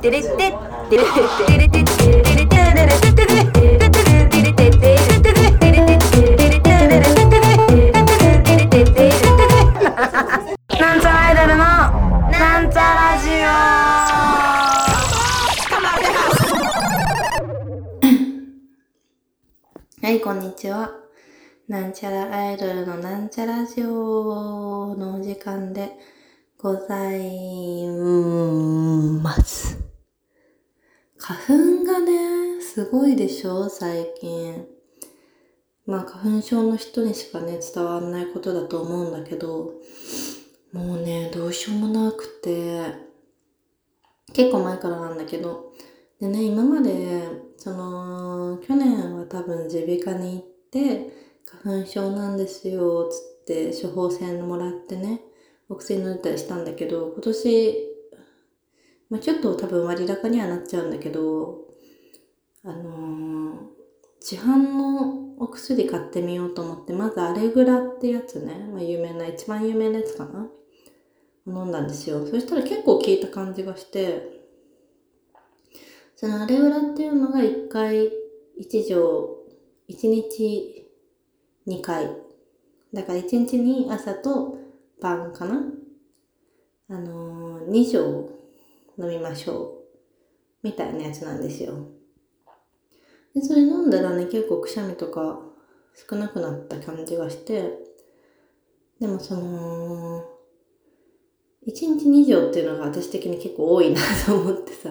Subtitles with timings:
[0.00, 0.36] テレテテ
[0.88, 1.20] テレテ
[1.58, 2.64] レテテテレテレテ
[3.04, 4.96] テテテテ
[20.02, 20.90] はい、こんにちは。
[21.68, 25.92] なんちゃらアイドルのなんちゃラジオのお時間で
[26.56, 27.86] ござい
[29.22, 29.79] ます。
[31.22, 34.66] 花粉がね、すごいでしょ最近。
[35.84, 39.74] まあ花粉症の人にしかね、伝わんないことだと思うんだけど、
[40.72, 42.84] もうね、どうしようもなくて、
[44.32, 45.74] 結構前からなんだけど、
[46.20, 51.12] でね、今まで、その、去年は多分耳鼻科に行って、
[51.44, 55.20] 花粉症なんですよ、つって処方箋もらってね、
[55.68, 57.89] お薬塗ったりしたんだけど、今年、
[59.10, 61.66] まあちょっと多分割高にはなっちゃうんだけど、
[62.64, 63.30] あのー
[64.20, 70.46] 市販のお薬買ってみようと思って、まずアレグラってやつね、まあ有名な、一番有名なやつかな
[71.46, 72.24] 飲んだんですよ。
[72.26, 74.44] そしたら結構効いた感じがして、
[76.16, 78.10] そのアレグラっていうのが1回
[78.60, 79.38] 1錠、
[79.88, 80.92] 1日
[81.66, 82.10] 2回。
[82.92, 84.58] だから1日に朝と
[85.00, 85.62] 晩かな
[86.88, 88.39] あのー、2錠
[89.00, 89.96] 飲みましょう。
[90.62, 91.88] みたいなやつなんですよ。
[93.34, 95.40] で、それ飲んだらね、結構くしゃみとか
[95.94, 97.78] 少なくなった感じがして、
[99.00, 100.24] でもその、
[101.66, 104.90] 1日2錠っていうのが私的に結構多いなと思ってさ。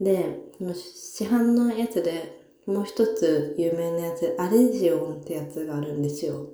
[0.00, 0.40] で、
[0.74, 6.48] 市販のやつでもう一つ有名なやつ、アレジオンってやつがあるんですよ。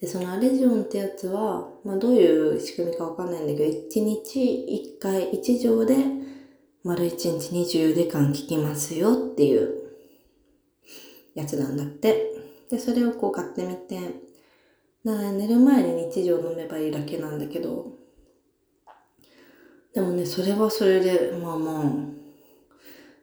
[0.00, 5.96] で、そのアレジオンってやつは、まあどういう仕組みかわかんないんだけど、1日1回1錠で
[6.82, 9.84] 丸1日24時間効きますよっていう
[11.34, 12.32] やつなんだって。
[12.70, 13.98] で、それをこう買ってみて、
[15.04, 17.92] な寝る前に日常飲めばいいだけなんだけど、
[19.94, 21.84] でもね、それはそれで、まあまあ、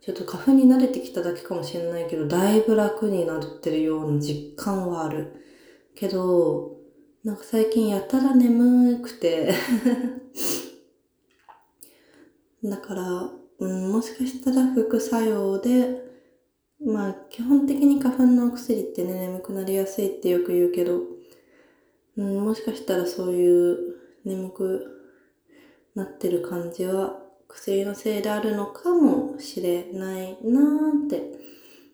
[0.01, 5.33] ちょっと花粉に慣れてきただけかもしれないけど、だいぶ楽になってるような実感はある。
[5.95, 6.77] けど、
[7.23, 9.53] なんか最近やたら眠くて、
[12.63, 16.09] だから、うん、もしかしたら副作用で、
[16.83, 21.01] まあ基本的に花粉のお薬ってね、眠くなりやすいってよく言うけど、
[22.17, 25.01] うん、もしかしたらそういう眠く
[25.95, 31.21] なってる感じは薬のせいであるのかもしれないなーって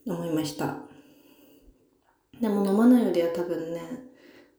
[0.06, 0.87] 思いました。
[2.42, 3.82] でも飲まないよりは多分ね、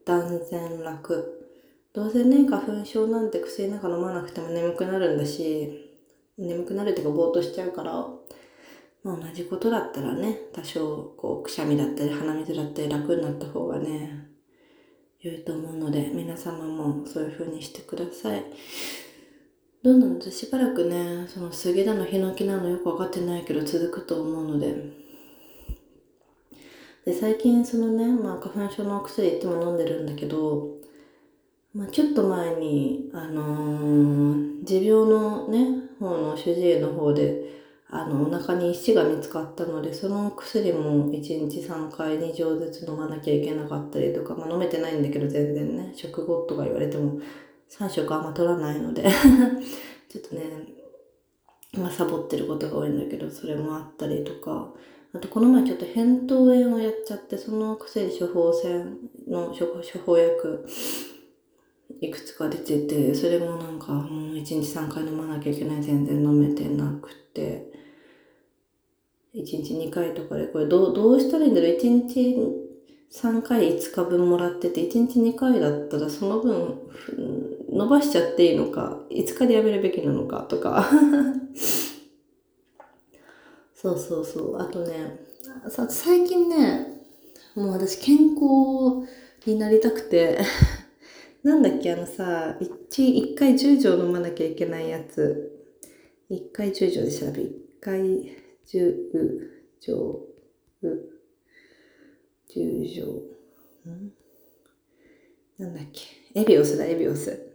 [0.04, 1.46] 断然楽。
[1.92, 5.96] どうせね、花粉症なんて薬なんか飲まなくても眠くなるんだし、
[6.36, 7.92] 眠くなるっていうかぼーっとしちゃうから、
[9.04, 14.28] まあ同じことだったらね、多少こうくしゃみだったり鼻水だったり楽になった方がね、
[15.20, 18.44] 良いと思うので、皆様もそういう風にしてください。
[19.82, 24.97] どうなのしばらくね、その杉だのヒノキなのよくわかってないけど続くと思うので。
[27.08, 30.76] で、最近そのね、まあ花粉症のお薬いつも飲んでるんだけど、
[31.72, 47.18] まあちょっと前に、あのー持病のね、方の主治医の方で、あの、お腹に石が見つかったので、その薬も1日3回2錠ずつ飲まなきゃいけなかったりとか、まあ飲めてないんだけど全然ね、食後とか言われても
[47.70, 49.04] 3食あんま取らないので、
[50.10, 50.42] ちょっとね、
[51.72, 54.74] まあサボってることが多いんだけど、それもあったりとか、
[55.14, 60.66] あとこの前ちょっと扁桃炎をやっちゃって、その薬処方箋の処方薬、
[62.00, 67.72] いくつか出てて、それもなんか、もう1日3回飲まなきゃいけない、全然飲めてなくて、
[69.34, 72.36] 1日2回とかで、これどう、どうしたらいいんだろう ?1 日
[73.10, 76.80] 3回5日分もらってて、1日2回だったらその分、
[77.72, 80.86] 伸ばしちゃっていいのか、5日でやめるべきなのかとか。
[83.80, 84.60] そうそうそう。
[84.60, 85.20] あとね、
[85.68, 87.00] さ最近ね、
[87.54, 89.06] もう私健康
[89.46, 90.40] になりたくて、
[91.44, 95.52] なんだっけ、あのさ、一一回10錠飲まなきゃいけないやつ。
[96.28, 98.00] 一回10錠で調べ、一回
[98.66, 99.48] 10
[99.80, 100.26] 錠、
[102.48, 103.04] 10錠。
[103.86, 104.12] ん？
[105.56, 106.00] なんだっけ、
[106.34, 107.48] エビオスだ、エビオス。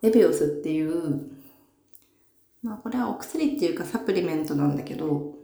[0.00, 1.37] エビオスっていう、
[2.62, 5.34] まあこれはお薬っていうかサプリメントなんだけど、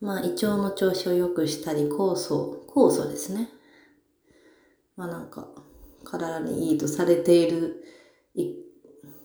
[0.00, 3.48] まあ胃腸の調子を良くしたり、酵素、酵素ですね。
[4.96, 5.48] まあなんか、
[6.04, 7.84] 体にいいとされている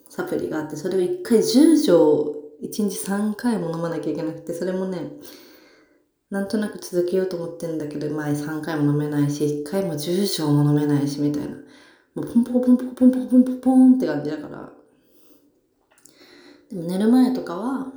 [0.10, 5.12] サプリがあって、それを1回10錠、1日3回も飲まなきゃいけなくて、それもね、
[6.30, 11.56] なんとなく続けようと思ってんだけど、前3回も飲めないし、1回も10錠も飲めないし、みたいな。
[12.16, 14.79] もうポンポコポンポコポンポコポンポンって感じだから。
[16.70, 17.88] でも寝る前とかは、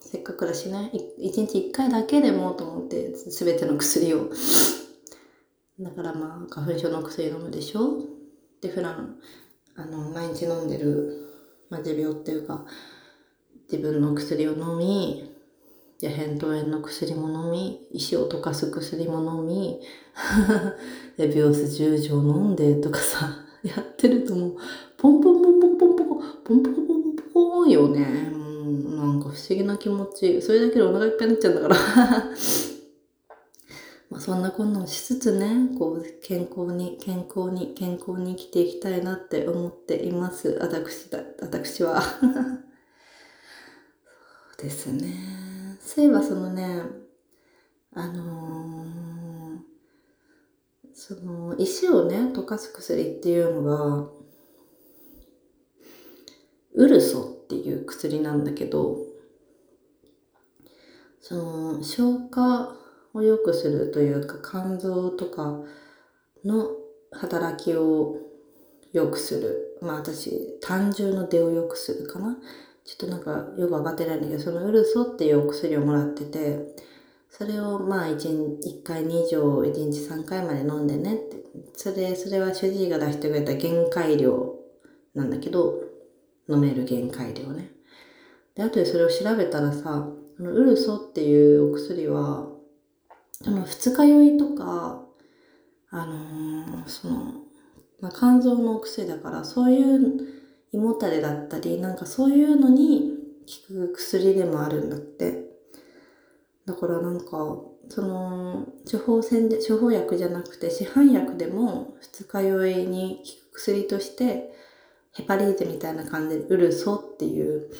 [0.00, 4.30] せっかくだしね、一日一回だけでもと思って、すべての薬を。
[5.80, 8.02] だからまあ、花粉症の薬飲むでしょ
[8.60, 9.16] で、普段、
[9.74, 11.30] あの、毎日飲んでる、
[11.70, 12.66] まあ、持病っていうか、
[13.72, 15.32] 自分の薬を飲み、
[15.98, 19.80] で、扁桃炎の薬も飲み、石を溶かす薬も飲み、
[21.16, 23.30] で、ビオス10錠飲んでとかさ、
[23.62, 24.56] やってるともう、
[24.98, 26.93] ポンポンポンポンポンポンポン、ポンポン
[27.34, 28.00] ポンポンポンよね。
[28.02, 30.40] うん、なんか不思議な気持ち。
[30.40, 31.76] それだけでお腹いっぱいになっちゃうんだから。
[34.10, 40.56] まあそんなこんなをしつつね、こう、健康に、健康に、健康に生きていきたいなって思っています。
[40.60, 42.00] 私だ、私は。
[44.56, 45.14] そうですね。
[45.80, 46.82] そういえばそのね、
[47.92, 49.58] あのー、
[50.94, 54.08] その、石をね、溶かす薬っていうのが、
[56.74, 58.98] ウルソっていう薬なんだけど、
[61.20, 62.76] その、消化
[63.14, 65.60] を良くするというか、肝臓とか
[66.44, 66.70] の
[67.12, 68.18] 働きを
[68.92, 69.78] 良くする。
[69.80, 72.36] まあ私、単純の出を良くするかな。
[72.84, 76.76] ちょっとなんかよくわかってないんだけど、そのウルソっていうお薬をもらってて、
[77.30, 81.42] それをまあ1、1回2錠1日3回まで飲んでねって。
[81.76, 84.56] それ、それは主治医が出してくれた限界量
[85.14, 85.83] なんだけど、
[86.48, 87.70] 飲める限界量ね。
[88.54, 90.08] で、後でそれを調べたらさ、
[90.38, 92.48] あのウルソっていうお薬は、
[93.42, 95.04] その二日酔いとか、
[95.90, 97.44] あのー、その、
[98.00, 100.28] まあ、肝臓のお薬だから、そういう
[100.72, 103.14] 胃もたれだったり、なんかそういうのに
[103.68, 105.44] 効く薬でもあるんだって。
[106.66, 107.26] だからなんか、
[107.88, 114.52] その、処方箋で、処方薬じゃなくて市販薬でも二日酔いに効く薬として、
[115.14, 117.70] ヘパリーゼみたいな感じでウルソっていう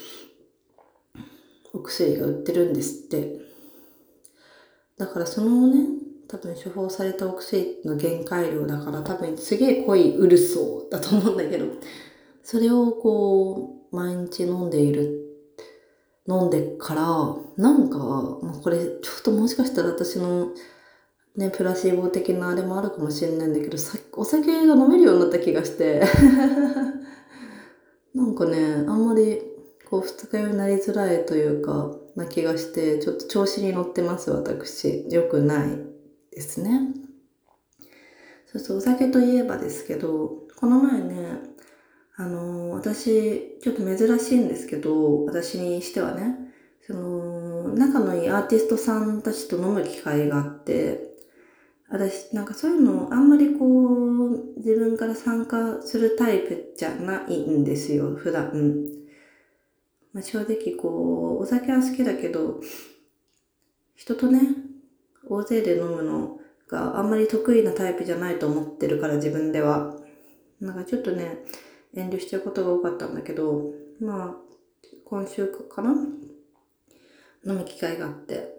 [1.73, 3.39] お薬が売ってるんですって。
[4.97, 5.87] だからそのね、
[6.27, 11.65] 多分処方されたお薬の限界量だから多分すげえ濃いウルソだと思うんだけど、
[12.41, 15.21] それをこう、毎日飲んでいる、
[16.27, 17.97] 飲んでから、なんか、
[18.41, 20.51] まあ、これちょっともしかしたら私の
[21.35, 26.01] ね、プラシーボ的なあれもあるかもしれないんだけど、さお酒が飲めるようになった気がして
[28.15, 29.41] なんかね、あんまり
[29.89, 35.05] こう二日酔いになりづらいというか、な気がして、ちょっと調子に乗ってます、私。
[35.11, 35.77] 良くない
[36.31, 36.79] ですね。
[38.47, 41.39] そうそう、お酒といえばですけど、この前ね、
[42.15, 46.37] あのー、私、ちょっと珍しいんですけど、私にしてはね、
[46.87, 51.14] その、仲のいいアーティストさんたちと飲む機会があって、
[51.87, 58.85] 私、なんかそういうの、あんまりこう、自分から参加するタイプじゃないんですよ、普段。
[60.11, 62.59] まあ、正直こう、お酒は好きだけど、
[63.95, 64.41] 人とね、
[65.27, 69.95] 大勢で飲むのがあんまり得意なタイプじゃないと思ってるから自分では。
[70.59, 71.43] なんかちょっとね、
[71.93, 74.35] 遠慮しちゃうことが多かったんだけど、まあ、
[75.05, 75.91] 今週かな？
[77.45, 78.55] 飲む機会があって。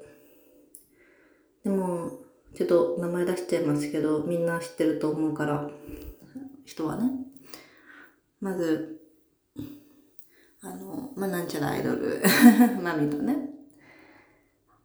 [1.65, 2.21] でも、
[2.57, 5.69] ちょっと名前出してますけど、みんな知ってると思うから、
[6.65, 7.11] 人はね。
[8.41, 8.99] まず、
[10.63, 12.23] あの、まあ、なんちゃらアイドル、
[12.83, 13.51] マミとね。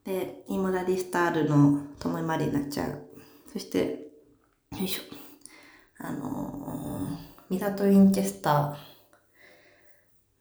[0.04, 3.06] で、イモラリスタールのともまりなちゃん。
[3.52, 4.12] そして、
[4.72, 5.02] よいしょ。
[6.00, 7.18] あのー、
[7.50, 8.76] ミザト・ウィンチェスター。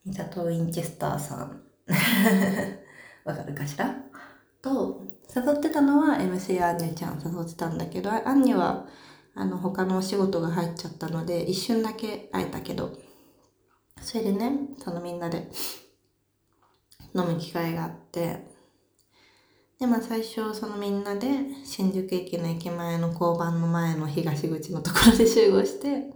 [0.05, 1.63] ミザト・ウィンチェスターさん。
[3.25, 3.95] わかるかしら？
[4.63, 8.87] と、誘ってたのは MC アンニュちゃん誘ってたんだけど、アンニュは、
[9.35, 12.99] あの、他のお仕事が入っちゃったので、一瞬だけ会えたけど、
[14.01, 15.49] それでね、そのみんなで
[17.15, 18.45] 飲む機会があって、
[19.79, 21.29] で、まあ最初そのみんなで
[21.65, 26.11] 新宿駅の駅前の交番の前の東口のところで集合して、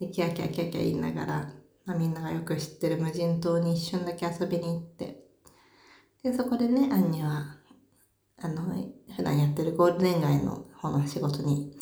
[0.00, 1.52] で、キャキャキャキャ言いながら、
[1.84, 5.24] まあ、みんながよく知ってる無人島に一瞬だけ遊びに行って、
[6.22, 7.59] で、そこでね、アンニュは
[8.40, 8.62] あの、
[9.16, 11.76] 普段やってるゴールデン街の方の仕事に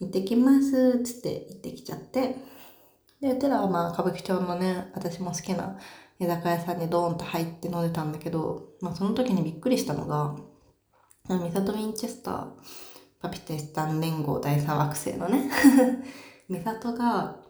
[0.00, 2.36] 行ってきます、つって行ってきちゃって、
[3.20, 5.78] で、うちらはまあ歌舞伎町のね、私も好きな
[6.18, 10.36] 居酒屋さんにドーンと入って飲んでたんだけど、まあその時にびっくりしたのが、
[11.28, 12.48] ミサト・ウィンチェスター、
[13.20, 15.48] パピテスタン連合第三惑星のね、
[16.50, 17.40] ミサトが、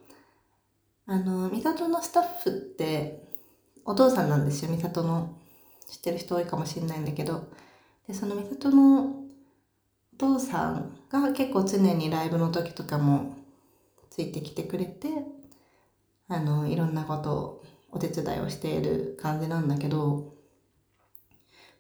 [1.07, 3.27] あの、ミサトのスタッフって
[3.85, 5.39] お父さんなんですよ、ミサトの。
[5.89, 7.49] 知ってる人多いかもしれないんだけど。
[8.07, 9.25] で、そのミサトの
[10.15, 13.37] お父さんが結構常にライブの時とかも
[14.11, 15.09] ついてきてくれて、
[16.29, 20.35] あの、いろんなことをお手伝いをしている感じなんだけど、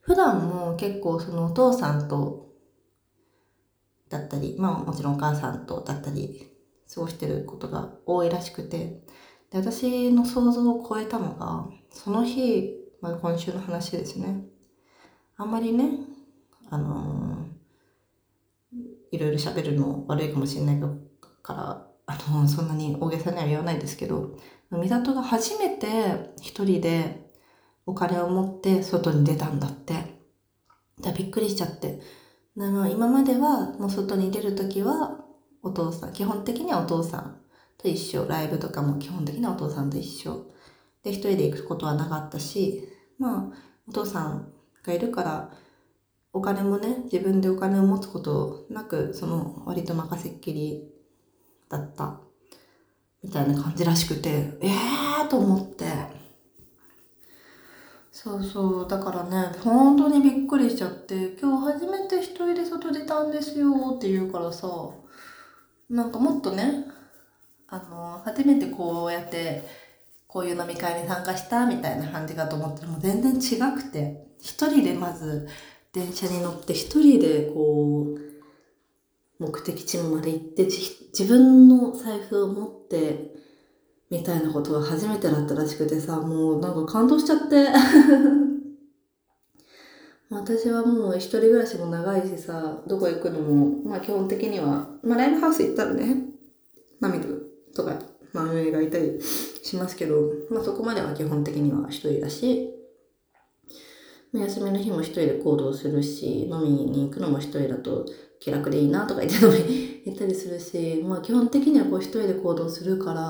[0.01, 2.53] 普段も結構そのお父さんと
[4.11, 6.51] だったり、まあもちろんお母さんとだったり
[6.93, 9.03] 過ごしてることが多いらしくて、
[9.51, 14.45] で私の想像を超えたのが、その日、まあ、今週の話ですね。
[15.37, 15.99] あんまりね、
[16.71, 17.47] あの、
[19.11, 20.81] いろいろ喋るの悪いかもしれない
[21.43, 24.37] から、あの、そんなに大げさには言わないですけど、
[24.71, 27.31] 美里が初めて一人で
[27.87, 29.95] お金を持って外に出たんだって。
[31.01, 32.01] だびっくりしちゃって。
[32.57, 35.25] でまあ、今まではもう外に出るときは
[35.63, 37.41] お父さん、基本的にはお父さん
[37.79, 38.27] と一緒。
[38.27, 40.47] ライブとかも基本的にはお父さんと一緒。
[41.03, 43.57] で、一人で行くことはなかったし、まあ、
[43.89, 44.53] お父さん
[44.83, 45.53] がいるから、
[46.35, 50.93] お金もね、自分でお金を持つことなく、その割と任せっきり
[51.69, 52.21] だった、
[53.23, 55.85] みたいな感じらしくて、ええーと思って。
[58.11, 64.69] そうそう、だからね、本当にびっくりしちゃって、今日初めて一人で外出たんですよって言うからさ、
[65.89, 66.85] なんかもっとね、
[67.69, 69.63] あの、初めてこうやって、
[70.27, 75.49] こういう飲み会に参加したみたいな感じかと思ったらもう全然違くて、一人でまず
[75.95, 78.21] 電車に乗って一人でこう、
[79.39, 83.33] 目的地まで行って自分の財布を持って
[84.11, 87.69] みたいなことが初めてだったらしくてさ、もうなんか感動しちゃって。
[90.31, 96.25] 私はもう一人暮らしも長いしさ、どこ行くのも、まあ基本的には、まあライブハウス行ったらね、
[96.99, 98.01] マミルとか、
[98.33, 102.75] まあ運営がいたりしますけど、まあそこまでは基本的には一人だし、
[104.41, 108.05] 休みの日も一人で行動するし、飲みに行くのも一人だと
[108.41, 113.21] 気楽でいいなとか言って飲み行ったりするし、まあ基本的にはこう一人で行動するから、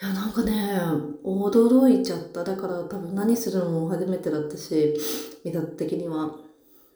[0.00, 0.80] いや、なんかね、
[1.24, 2.44] 驚いちゃった。
[2.44, 4.94] だから多分何するのも初めてだったし、
[5.44, 6.36] 見た的には。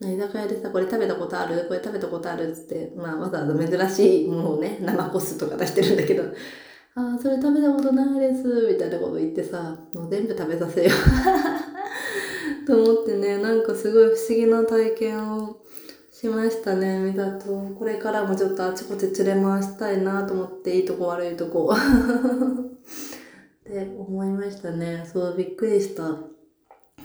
[0.00, 1.66] 居酒屋でさ、これ食べたことある？
[1.68, 6.24] これ食べたことあるっつって、まあわざわざ珍しいものをね、生コスとか出してるんだけど、
[6.94, 11.61] ああ、それ食べたことないです、みたいなこと言ってさ、もう全部食べさせよう
[12.72, 15.58] と思ってね、なんかすごい不思議な体験を
[16.10, 17.68] しましたね、見たと。
[17.78, 21.70] これからもちょっとあちこち連れ回したいなと思って、いいとこ悪いとこ。
[21.76, 21.76] っ
[23.62, 25.06] て思いましたね。
[25.12, 26.16] そう、びっくりした。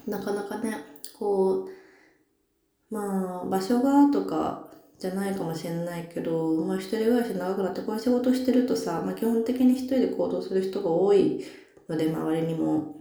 [0.08, 0.78] なかなかね、
[1.20, 11.44] こう、まあ、場所がとかじゃないかもしれないけど、まあ、一人暮らし長くなってこういう仕事してるとさ、まあ、基本的に一人で行動する人が多い
[11.90, 12.97] ので、周りにも。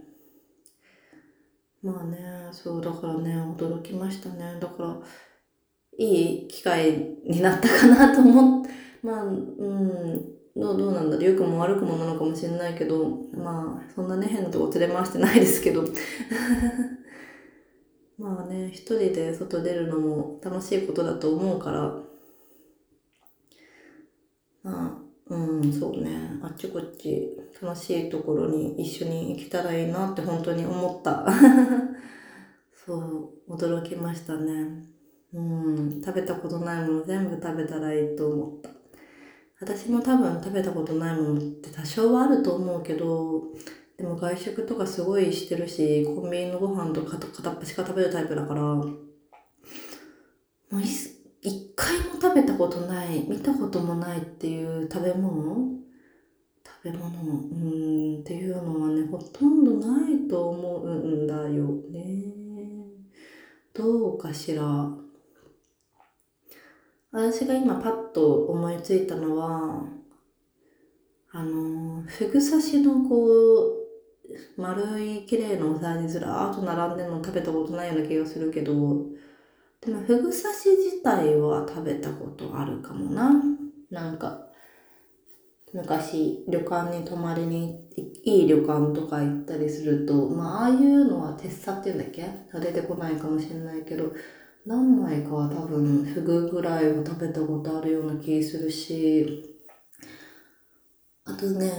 [1.81, 2.17] まあね、
[2.51, 4.59] そう、だからね、驚きましたね。
[4.59, 4.97] だから、
[5.97, 6.91] いい機会
[7.25, 8.69] になったかなと思って、
[9.03, 9.35] まあ、うん、
[10.55, 15.83] どうどうなんだろう良くも悪くもなのかもしれないけど、まあ、そんなね、変なとこ連れ回してないですけど。
[18.17, 22.01] まあね、一人で外出るのも楽しいことだと思うから、
[24.63, 31.27] まあ、うん、そうね、あっちこっち楽しいところに一緒に行けたらいいなって本当に思った。
[32.85, 34.83] そう、驚きましたね。
[35.33, 38.69] うん、食べたことないもの全部食べたらいいと思った。
[39.59, 43.43] 私も多分食べたことないものって多少はあると思うけど、
[43.97, 48.83] でも外食とかすごいしてるし、コンビニのご飯とか片っ端から食べるタイプだから、も
[50.71, 50.81] う
[51.47, 55.77] 一回も食べたことない、見たこともないっていう食べ物？
[56.83, 57.07] 食べ物？
[57.07, 62.33] うんっていうのはね、ほとんどないと思うんだよね。
[63.73, 64.89] どうかしら？
[67.13, 69.85] 私が今パッと思いついたのは、
[71.31, 79.05] あの、ふぐ刺しのこう、丸い綺麗なお皿にずらーっと並んでるの食べたことないような気がするけど、
[79.87, 83.33] でもふぐ刺し自体は食べたことあるかもな。
[83.89, 84.49] なんか、
[85.73, 87.87] 昔旅館に泊まりに
[88.25, 92.27] いい旅館とか行ったりすると、まあああいうのは鉄砂っていうんだっけ？
[92.59, 94.11] 出てこないかもしれないけど、
[94.65, 99.55] 何枚かは多分フグぐらいは食べたことあるような気するし、
[101.23, 101.71] あとね、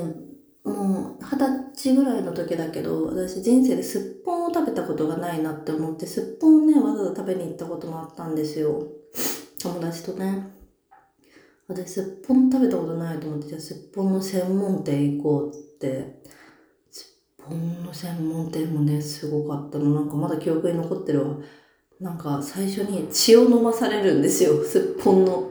[0.68, 8.82] もう二十歳ぐらいの時だけど、私人生ですっぽんを食べたことがないなって思って、すっぽんね、わざわざ食べに行ったこともあったんですよ。
[9.60, 10.56] 友達とね。
[11.66, 16.20] 私すっぽん食べたことないと思って、じゃあすっぽんの専門店行こうっつっって。
[16.90, 19.94] すっぽんの専門店もねすごかったの。
[19.94, 21.36] なんかまだ記憶に残ってるわ。
[22.00, 24.62] なんか最初に血を飲まされるんですよ。
[24.64, 25.50] すっぽんの。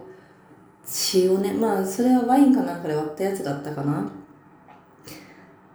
[0.86, 1.54] 血をね。
[1.54, 4.12] まあそれはワインかなんかで割ったやつだったかな。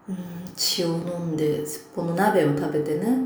[0.09, 0.17] うん
[0.57, 3.19] 血を飲んですっぽんの鍋を食べてね。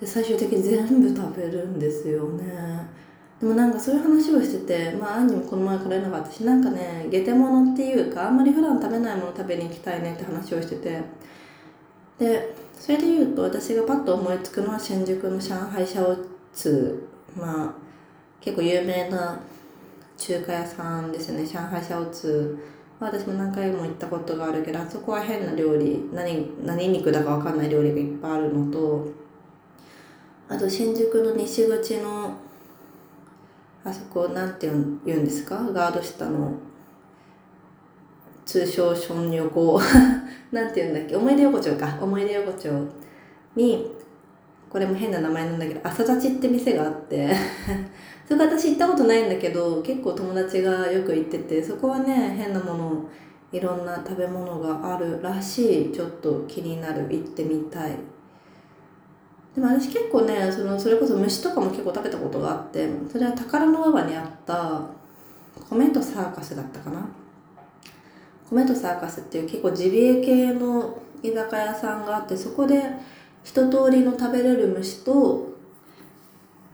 [0.00, 2.88] で最終的に全部食べるんですよね。
[3.40, 11.02] でもなんかそういう話をしててまあ兄もこの前来れなかったしなんかねゲテモノっていうかあんまり普段食べないもの食べに行きたいねって話をしてて。
[12.18, 16.16] でそれで言うと私がパッと思いつくのは新宿の上海シャオ
[16.52, 17.06] ツ。
[17.36, 17.74] まあ
[18.40, 19.40] 結構有名な
[20.16, 21.46] 中華屋さんですよね。
[21.46, 22.58] 上海シャオツ。
[23.04, 29.06] 私も何回も行ったことがあるけどあそこは変な料理何何肉だか分かんない料理がいっぱいあるのと
[30.48, 32.36] あと新宿の西口の
[33.84, 34.66] あそこなんて
[35.04, 35.56] 言うんですか？
[35.72, 36.52] ガード下の
[38.46, 39.80] 通称ション横
[40.52, 41.16] なんて言うんだっけ？
[41.16, 41.98] 思い出横丁か。
[42.00, 42.70] 思い出横丁
[43.56, 43.90] に
[44.70, 47.30] これも変な名前なんだけど朝立ちって店があって
[48.28, 53.08] そこ私行ったことないんだけど結構友達がよく行っててそこはね変なもの
[53.52, 55.92] いろんな食べ物があるらしい。
[55.92, 57.06] ちょっと気になる。
[57.08, 57.96] 行ってみたい。
[59.54, 64.82] でも私結構ねそのそれこそ虫とかも結構食べたことがあってそれは宝の馬場にあった
[65.70, 67.06] 米とサーカスだったかな。
[68.50, 72.82] 米とサーカスっていう結構ジビエ系の居酒屋さんがあってそこで
[73.44, 75.53] 一通りの食べれる虫と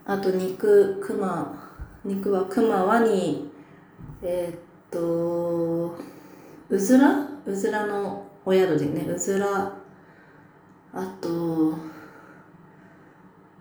[0.05, 1.69] あと肉熊。
[2.03, 3.51] 肉は熊ワニ。
[4.21, 5.95] えー、っと
[6.69, 7.27] うずら？
[7.45, 9.05] うずらのお宿でね。
[9.11, 9.73] うずら。
[10.93, 11.29] あと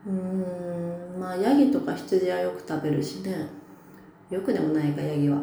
[0.06, 3.46] うんまあヤギとか羊はよく食べるしね。
[4.30, 5.38] よくでもないかヤギは。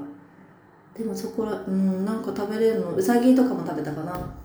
[0.98, 2.96] でもそこらうんなんか食べれるの？
[2.96, 4.37] うさぎとかも食べたかな。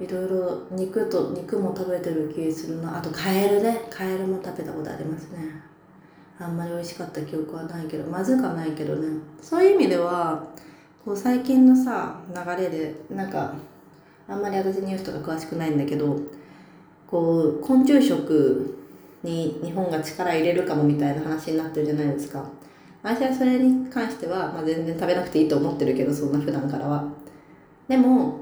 [0.00, 2.98] いろいろ肉と肉も食べてる気するな。
[2.98, 3.82] あとカエルね。
[3.90, 5.38] カエルも食べたことありますね。
[6.38, 8.10] あんまり美味しかった記憶はないけど。
[8.10, 9.18] まずかないけどね。
[9.42, 10.42] そういう意味では
[11.04, 13.54] こう最近のさ流れでなんか
[14.26, 16.18] あんまり私ニュースとか詳しくないんだけど
[17.06, 18.78] こう昆虫食
[19.22, 22.42] に日本が力入れるかもみたいな話になってるじゃないですか。
[23.02, 27.04] 私はそれに関しては、まあ、全然食べなくていいと思ってるけどそんな普段からは。
[27.88, 28.40] でも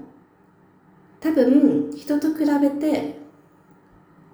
[1.21, 3.19] 多分人と比べて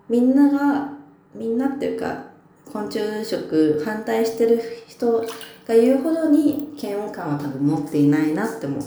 [0.09, 0.93] みんなが
[1.35, 2.25] みんなっていうか
[2.71, 5.21] 昆虫食反対してる人
[5.67, 8.83] が言うほどに嫌悪感は多分持っていないなって思う。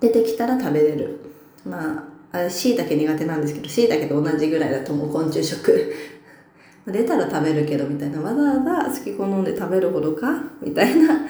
[0.00, 1.20] 出てきたら食べれる。
[1.64, 1.98] ま
[2.32, 5.92] ああしいたけ苦手なんですけどしいたけと同じぐらいだと思う昆虫食。
[6.86, 8.20] 出たら食べるけどみたいな。
[8.20, 10.42] わざわざ好き好んで食べるほどか？
[10.62, 11.26] みたいな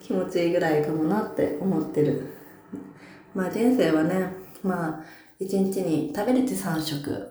[0.00, 2.22] 気持ちいいぐらいかもなって思ってる。
[3.34, 5.04] まあ人生はねまあ、
[5.40, 7.30] 1日に食べれて3食。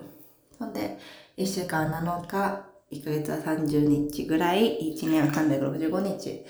[0.58, 0.98] そんで、
[1.38, 6.46] 1週間7日、1ヶ月は30日ぐらい、1年は365日。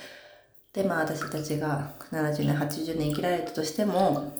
[0.74, 4.34] で、まあ私たちが70年、80年生きられたとしても、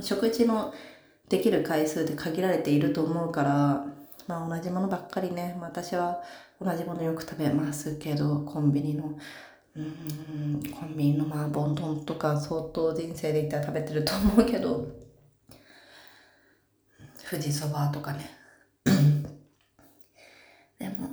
[0.00, 0.74] 食事の
[1.28, 3.86] できる回数で限られていると思うから、
[4.26, 6.22] まあ同じものばっかりね、まあ、私は
[6.60, 9.16] 同じものよく食べますけど、コンビニの、
[9.76, 15.03] うん、コンビニのまあボントンとか相当人生で言ったら食べてると思うけど、
[17.28, 18.30] 富士そばとかね。
[20.78, 21.08] でも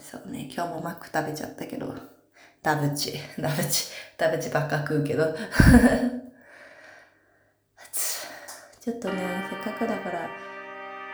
[0.00, 1.94] そうね今日もマック食べちゃったけど。
[2.62, 3.12] ダブチ。
[3.38, 3.86] ダブチ。
[4.18, 5.24] ダブチばっか食うけど。
[8.80, 10.28] ちょっとねせっかくだから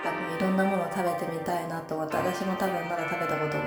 [0.05, 3.67] あのいろんなもの食べてみたいなと思って私も多分まだ食べたことない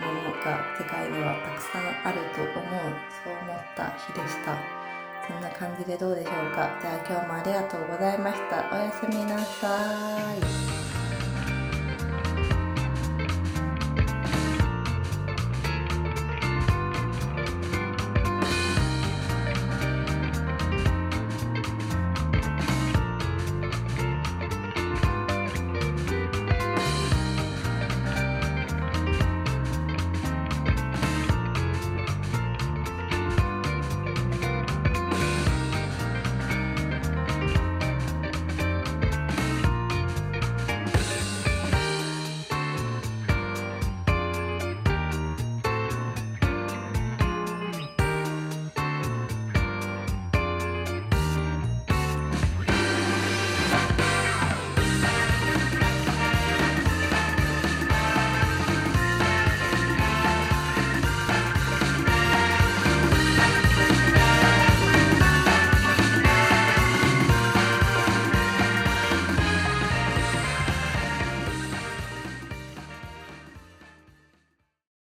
[0.00, 2.52] ものが世界にはたくさんあると思う。
[3.24, 4.81] そう思った日でした。
[5.26, 6.70] そんな感じでどうでしょうか。
[6.80, 8.68] じゃあ今日もありがとうございました。
[8.72, 11.01] おやすみなさい。